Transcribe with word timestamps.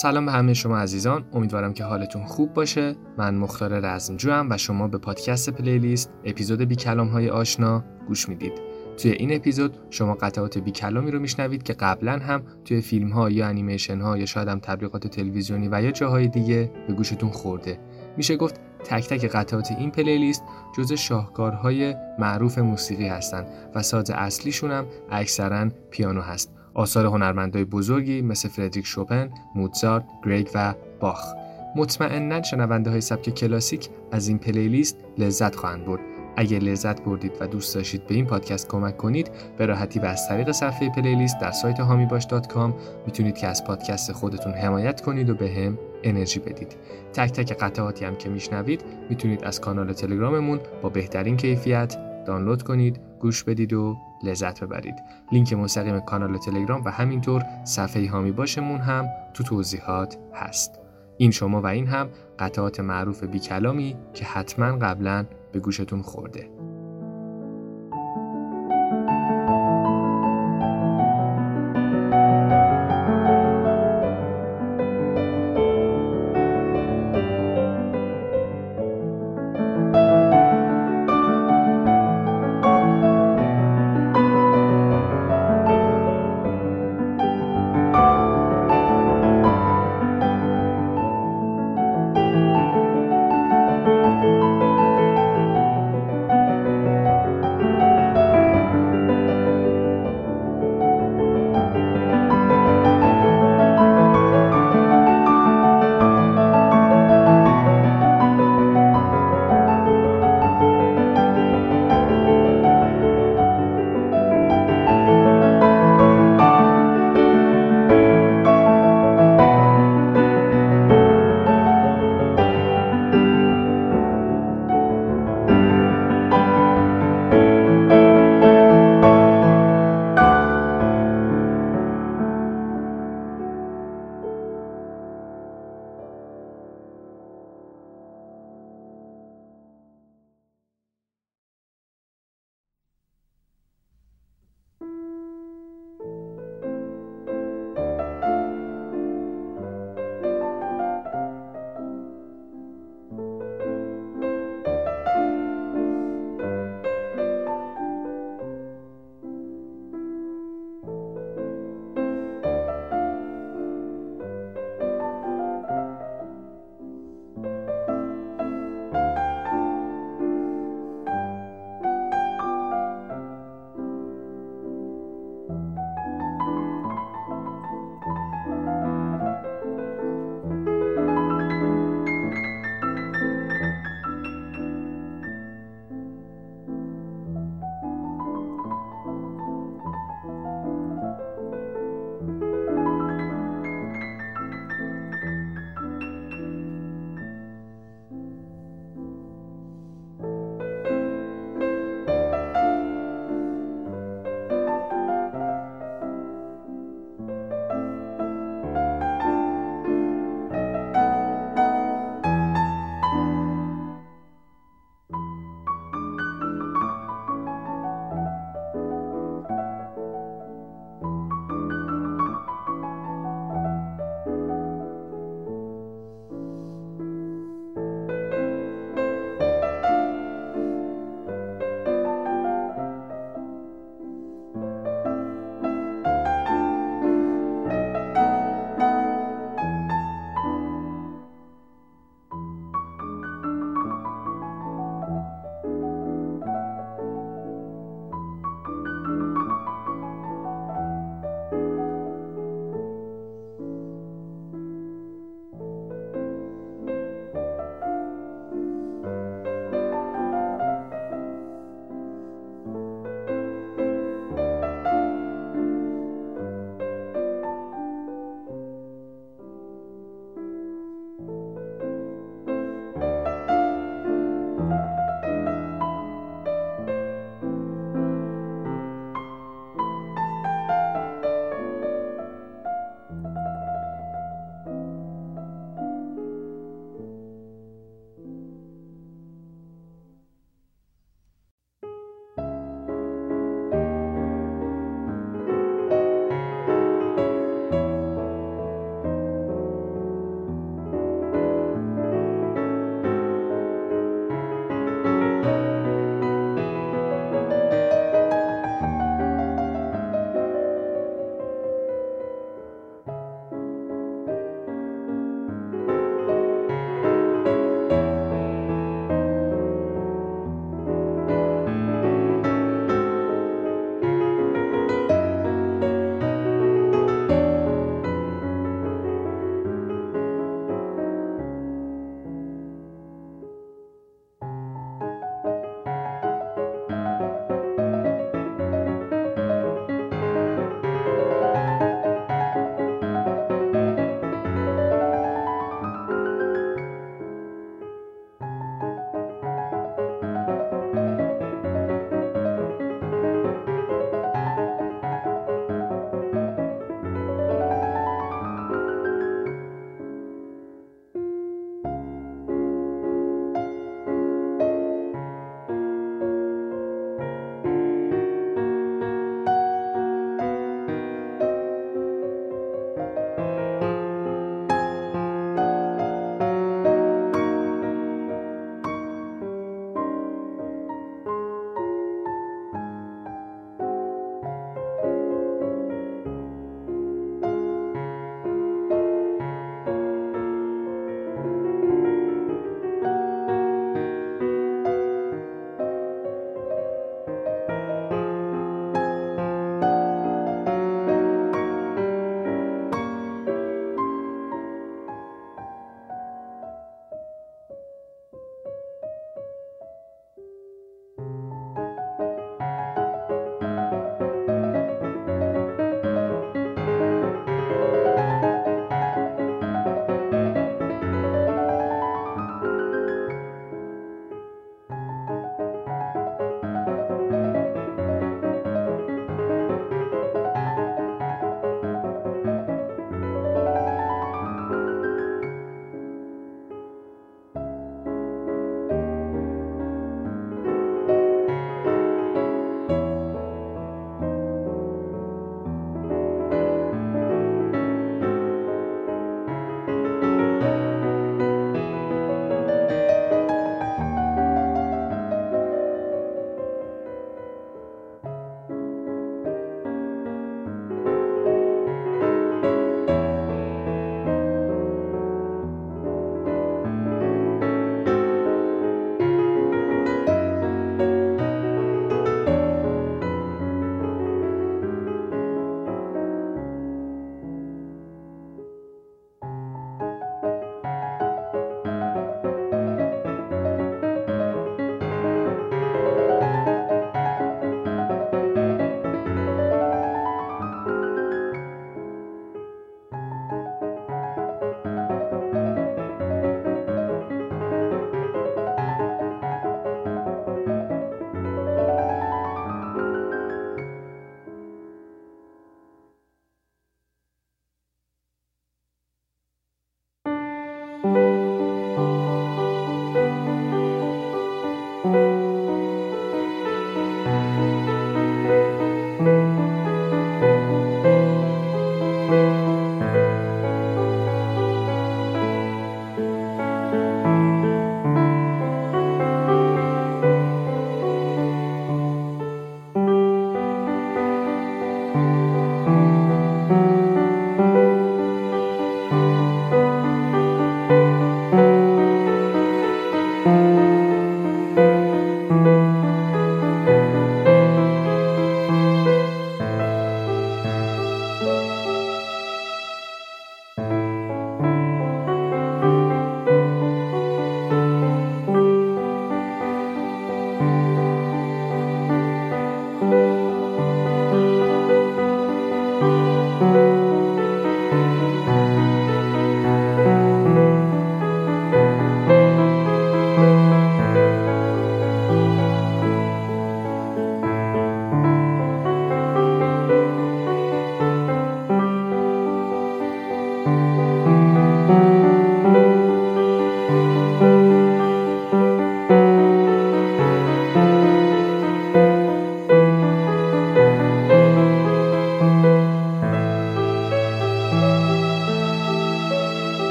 سلام 0.00 0.26
به 0.26 0.32
همه 0.32 0.54
شما 0.54 0.78
عزیزان. 0.78 1.24
امیدوارم 1.32 1.72
که 1.72 1.84
حالتون 1.84 2.24
خوب 2.24 2.54
باشه. 2.54 2.96
من 3.16 3.34
مختار 3.34 3.80
رزمجو 3.80 4.30
و 4.50 4.56
شما 4.56 4.88
به 4.88 4.98
پادکست 4.98 5.50
playlist 5.50 6.12
اپیزود 6.24 6.60
بی 6.60 6.76
کلام 6.76 7.08
های 7.08 7.30
آشنا 7.30 7.84
گوش 8.08 8.28
می‌دید. 8.28 8.52
توی 8.96 9.10
این 9.10 9.34
اپیزود 9.34 9.76
شما 9.90 10.14
قطعات 10.14 10.58
بی 10.58 10.70
کلامی 10.70 11.10
رو 11.10 11.18
میشنوید 11.18 11.62
که 11.62 11.72
قبلا 11.72 12.12
هم 12.12 12.42
توی 12.64 12.80
فیلم 12.80 13.10
ها 13.10 13.30
یا 13.30 13.46
انیمیشن 13.46 14.00
ها 14.00 14.18
یا 14.18 14.26
شاید 14.26 14.48
هم 14.48 14.58
تبلیغات 14.58 15.06
تلویزیونی 15.06 15.68
و 15.72 15.82
یا 15.82 15.90
جاهای 15.90 16.28
دیگه 16.28 16.72
به 16.86 16.92
گوشتون 16.92 17.30
خورده. 17.30 17.78
میشه 18.16 18.36
گفت 18.36 18.60
تک 18.84 19.08
تک 19.08 19.24
قطعات 19.24 19.72
این 19.78 19.90
playlist 19.90 20.42
جز 20.78 20.92
شاهکارهای 20.92 21.94
معروف 22.18 22.58
موسیقی 22.58 23.08
هستند 23.08 23.46
و 23.74 23.82
ساز 23.82 24.10
اصلیشون 24.10 24.70
هم 24.70 24.86
اکثرا 25.10 25.68
پیانو 25.90 26.20
هست. 26.20 26.57
آثار 26.74 27.06
هنرمندای 27.06 27.64
بزرگی 27.64 28.22
مثل 28.22 28.48
فردریک 28.48 28.86
شوپن، 28.86 29.30
موتزارت، 29.54 30.04
گریگ 30.24 30.48
و 30.54 30.74
باخ. 31.00 31.34
مطمئنا 31.76 32.42
شنونده 32.42 32.90
های 32.90 33.00
سبک 33.00 33.30
کلاسیک 33.34 33.88
از 34.12 34.28
این 34.28 34.38
playlist 34.38 34.96
لذت 35.18 35.56
خواهند 35.56 35.84
برد. 35.84 36.00
اگر 36.36 36.58
لذت 36.58 37.04
بردید 37.04 37.32
و 37.40 37.46
دوست 37.46 37.74
داشتید 37.74 38.06
به 38.06 38.14
این 38.14 38.26
پادکست 38.26 38.68
کمک 38.68 38.96
کنید 38.96 39.30
به 39.56 39.66
راحتی 39.66 39.98
و 39.98 40.04
از 40.04 40.28
طریق 40.28 40.52
صفحه 40.52 40.90
playlist 40.90 41.40
در 41.40 41.50
سایت 41.50 41.80
حامی‌باش.com 41.80 42.72
می‌تونید 43.06 43.38
که 43.38 43.46
از 43.46 43.64
پادکست 43.64 44.12
خودتون 44.12 44.52
حمایت 44.52 45.00
کنید 45.00 45.30
و 45.30 45.34
به 45.34 45.50
هم 45.50 45.78
انرژی 46.02 46.40
بدید 46.40 46.76
تک 47.12 47.32
تک 47.32 47.58
قطعاتی 47.58 48.04
هم 48.04 48.16
که 48.16 48.28
میشنوید 48.28 48.84
می‌تونید 49.10 49.44
از 49.44 49.60
کانال 49.60 49.92
تلگراممون 49.92 50.60
با 50.82 50.88
بهترین 50.88 51.36
کیفیت 51.36 51.96
دانلود 52.26 52.62
کنید 52.62 53.00
گوش 53.20 53.44
بدید 53.44 53.72
و 53.72 53.96
لذت 54.22 54.64
ببرید. 54.64 54.94
لینک 55.32 55.52
مستقیم 55.52 56.00
کانال 56.00 56.38
تلگرام 56.38 56.84
و 56.84 56.90
همینطور 56.90 57.44
صفحه 57.64 58.10
حامی 58.10 58.32
باشمون 58.32 58.80
هم 58.80 59.08
تو 59.34 59.44
توضیحات 59.44 60.18
هست. 60.34 60.80
این 61.16 61.30
شما 61.30 61.62
و 61.62 61.66
این 61.66 61.86
هم 61.86 62.08
قطعات 62.38 62.80
معروف 62.80 63.24
بی 63.24 63.38
کلامی 63.38 63.96
که 64.14 64.24
حتما 64.24 64.66
قبلا 64.66 65.26
به 65.52 65.60
گوشتون 65.60 66.02
خورده. 66.02 66.67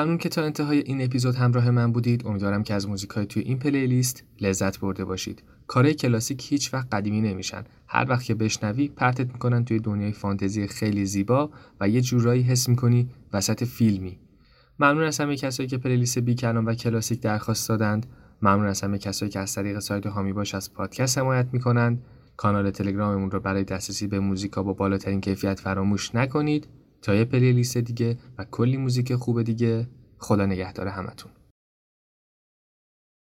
ممنون 0.00 0.18
که 0.18 0.28
تا 0.28 0.44
انتهای 0.44 0.78
این 0.78 1.02
اپیزود 1.02 1.34
همراه 1.34 1.70
من 1.70 1.92
بودید. 1.92 2.26
امیدوارم 2.26 2.62
که 2.62 2.74
از 2.74 2.88
موزیک 2.88 3.10
های 3.10 3.26
توی 3.26 3.42
این 3.42 3.58
پلیلیست 3.58 4.24
لذت 4.40 4.80
برده 4.80 5.04
باشید. 5.04 5.42
کارهای 5.66 5.94
کلاسیک 5.94 6.52
هیچ 6.52 6.74
وقت 6.74 6.94
قدیمی 6.94 7.20
نمیشن. 7.20 7.64
هر 7.86 8.06
وقت 8.08 8.24
که 8.24 8.34
بشنوی 8.34 8.88
پرتت 8.88 9.32
می‌کنن 9.32 9.64
توی 9.64 9.78
دنیای 9.78 10.12
فانتزی 10.12 10.66
خیلی 10.66 11.06
زیبا 11.06 11.50
و 11.80 11.88
یه 11.88 12.00
جورایی 12.00 12.42
حس 12.42 12.68
می‌کنی 12.68 13.10
وسط 13.32 13.64
فیلمی. 13.64 14.18
ممنون 14.78 15.04
از 15.04 15.20
همه 15.20 15.36
کسایی 15.36 15.68
که 15.68 15.78
پلیلیست 15.78 16.18
بیکلام 16.18 16.66
و 16.66 16.74
کلاسیک 16.74 17.20
درخواست 17.20 17.68
دادند. 17.68 18.06
ممنون 18.42 18.66
از 18.66 18.80
همه 18.80 18.98
کسایی 18.98 19.30
که 19.30 19.38
از 19.38 19.54
طریق 19.54 19.78
سایت 19.78 20.06
هامی 20.06 20.32
باش 20.32 20.54
از 20.54 20.72
پادکست 20.72 21.18
حمایت 21.18 21.46
می‌کنند. 21.52 22.02
کانال 22.36 22.70
تلگراممون 22.70 23.30
رو 23.30 23.40
برای 23.40 23.64
دسترسی 23.64 24.06
به 24.06 24.20
موزیکا 24.20 24.62
با 24.62 24.72
بالاترین 24.72 25.20
کیفیت 25.20 25.60
فراموش 25.60 26.14
نکنید. 26.14 26.68
تا 27.02 27.14
یه 27.14 27.24
پلیلیست 27.24 27.78
دیگه 27.78 28.18
و 28.38 28.44
کلی 28.44 28.76
موزیک 28.76 29.14
خوب 29.14 29.42
دیگه. 29.42 29.88
خدا 30.18 30.46
نگهدار 30.46 30.88
همتون. 30.88 31.32